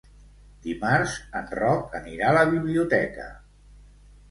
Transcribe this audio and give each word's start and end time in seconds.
Dimarts 0.63 1.17
en 1.41 1.51
Roc 1.59 1.95
anirà 2.01 2.33
a 2.33 2.37
la 2.39 2.49
biblioteca. 2.55 3.31